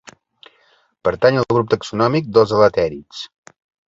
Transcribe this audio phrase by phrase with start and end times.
[1.07, 3.21] Pertany al grup taxonòmic dels elatèrids.